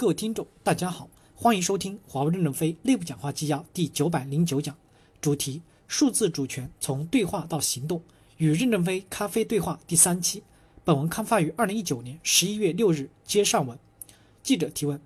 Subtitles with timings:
[0.00, 4.74] 各位听众，大家好，欢迎收听华为任正非内部讲话纪要第九百零九讲，
[5.20, 8.00] 主题：数字主权从对话到行动，
[8.38, 10.42] 与任正非咖啡对话第三期。
[10.84, 13.78] 本文刊发于二零一九年十一月六日，接上文。
[14.42, 14.98] 记者提问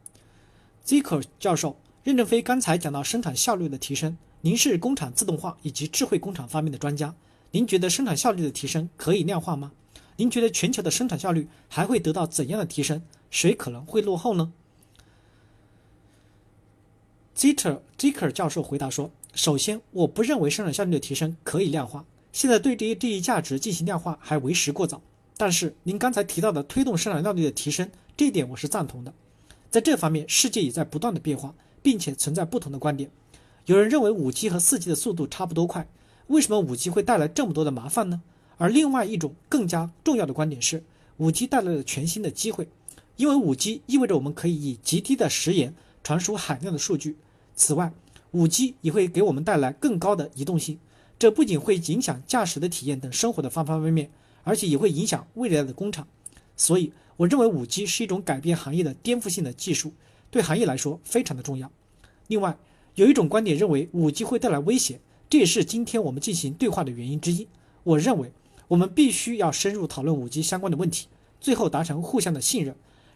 [0.87, 7.13] ：Zico 教授，任正非刚才讲到生产效率的提升，您是工厂自动化以及智慧工厂方面的专家，
[7.51, 9.73] 您觉得生产效率的提升可以量化吗？
[10.15, 13.03] 您觉得全球的生产效率还会得到怎样的提升？
[13.29, 14.53] 谁可能会落后呢
[17.37, 22.05] ？Zitter Ziker 教授回答说：“首先，我不认为生产效率的提升可以量化。
[22.33, 25.01] 现在对这些这一价值进行量化还为时过早。
[25.37, 29.13] 但是，您刚才提到的推动生产效率的提升，这一点我是赞同的。
[29.71, 33.11] 在这方面，世界也在不断的变化，并且存在不同的观点。
[33.67, 35.89] 有人认为五 G 和四 G 的速度差不多快，
[36.29, 38.23] 为什么五 G 会带来这么多的麻烦呢？
[38.57, 40.85] 而另外一种更加重要的观点是，
[41.17, 42.69] 五 G 带来了全新的机会，
[43.17, 47.17] 因为五 G 意味着我们可以以极低的时延传输海量的数据。”
[47.57, 47.93] 此外
[48.33, 50.79] ，5G 也会给我们带来更高的移动性，
[51.19, 54.11] 这不仅会影响驾驶的体验等生活的方方面面，
[54.43, 56.07] 而且也会影响未来的工厂。
[56.57, 59.93] 所以，我认为 5G 是一种改变行业的颠覆性的技术，
[60.31, 61.71] 对行业来说非常的重要。
[62.29, 62.57] 另外，
[62.97, 67.49] 有一种观点认为 5G 会带来威胁，这也是今天我们进行对话的原因之一。
[67.83, 68.33] 我认为，
[68.69, 71.09] 我们必须要深入讨论 5G 相关的问题，
[71.41, 72.75] 最后达成互相的信任，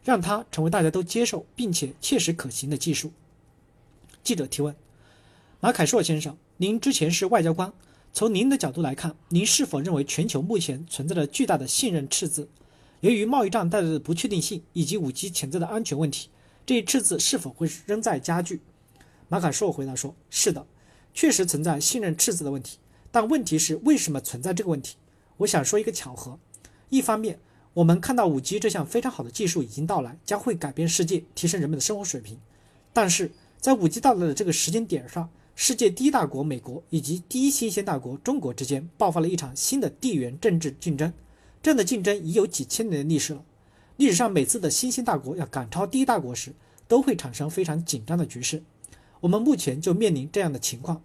[0.09, 3.13] 让它成为大家都接受并且切实可行的技术。
[4.25, 4.75] 记者提问：
[5.61, 7.71] 马凯硕先生，您之前是外交官，
[8.15, 12.49] 从您的角度来看，您是否认为全球目前存在着巨大的信任赤字？
[13.01, 16.31] 由于贸易战带来的不确定性以及五 G 潜在的安全问题，
[16.65, 18.63] 这一赤字是否会仍在加剧？
[19.29, 20.67] 马凯硕回答说：“是的，
[21.13, 22.79] 确实存在信任赤字的问题。
[23.11, 24.97] 但问题是，为什么存在这个问题？
[25.37, 26.39] 我想说一个巧合。
[26.89, 27.39] 一方面，
[27.79, 32.37] 我们看到五 G 这项非常好的技术已经到来，将会改变世界，提升人们的生活水平。
[32.93, 41.13] 但是，在五 G 到来的这个时间点上，世界第一大国美国以及第一新兴大国中国之间爆发了一场新的地缘政治竞争。
[41.63, 43.45] 这样的竞争已有几千年的历史了。
[43.97, 46.53] 历史上每次的新兴大国要赶超第一大国时，
[46.89, 48.61] 都会产生非常紧张的局势。
[49.21, 51.01] 我们目前就面临这样的情况。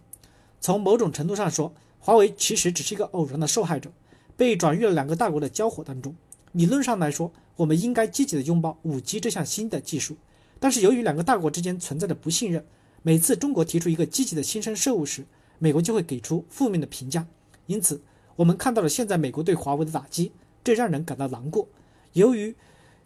[0.60, 3.92] 从某种程度上说，华为其实只是一个偶然的受害者，
[4.36, 6.16] 被转入了两个大国的交火当中。
[6.54, 10.16] 理论上来说，我们应该积极的拥抱五 G 这项新的技术。
[10.60, 12.66] 但是由于两个大国之间存在的不信任，
[13.02, 15.26] 每次中国提出一个积极的新生事物时，
[15.60, 17.28] 美国就会给出负面的评价。
[17.66, 18.02] 因此，
[18.36, 20.32] 我们看到了现在美国对华为的打击，
[20.64, 21.68] 这让人感到难过。
[22.14, 22.56] 由于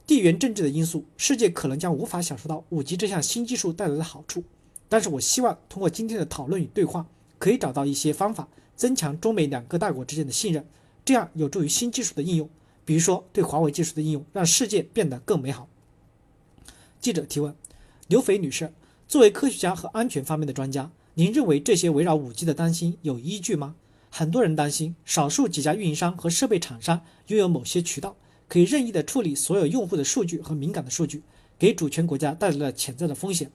[0.05, 4.43] 地缘政治的因素，世界可能将无法享受到五 G 这项新技术带来的好处。
[4.89, 7.05] 但是我希望通过今天的讨论与对话，
[7.39, 10.65] 可以找到一些方法，增强中美两个大国之间的信任，
[11.03, 12.49] 这样有助于新技术的应用，
[12.87, 15.67] 比如说对华为技术的应用，让世界变得更美好。
[17.01, 17.53] 记者提问：
[18.07, 18.71] 刘斐女士，
[19.09, 23.75] 作为科学家和安全方面的专家，您认为这些围绕五 G 的担心有依据吗？
[24.09, 28.15] 很多人担心，少数几家运营商和设备厂商拥有某些渠道，
[28.47, 31.23] 可以任意的处理所有用户的数据和敏感的数据，
[31.59, 33.51] 给主权国家带来了潜在的风险。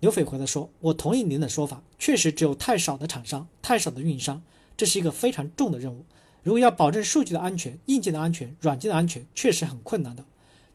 [0.00, 4.42] 刘斐回答说：“我同意您的说法，确实只有太少的厂商，太少的运营商，
[4.76, 6.04] 这是一个非常重的任务。
[6.42, 10.24] 如果要保证数据的安全、硬件的安全、软件的安全，确实很困难的。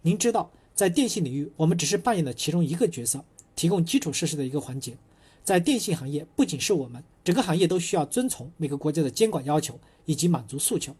[0.02, 4.96] 您知道。”在电信领域，我们只是扮演了其中一个角色，提供基础设施的一个环节。
[5.44, 10.96] 在电信行业，不仅是我们，整个行业都需要遵从每个国家的监管要求以及满足诉求。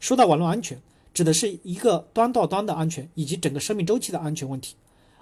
[0.00, 0.80] 说到网络安全，
[1.12, 4.76] 指的是一个端到端的安全以及整个生命周期的安全问题。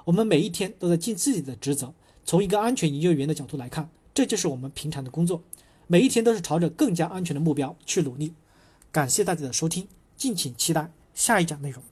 [0.05, 1.93] 我们每一天都在尽自己的职责。
[2.25, 5.43] 从一个安全研究员的角度来看，这就是我们平常的工作。
[5.89, 8.35] 每一天都是朝着更加安全的目标去努力。
[8.93, 9.87] 感谢大家的收听，
[10.17, 11.83] 敬请期待下一讲内容。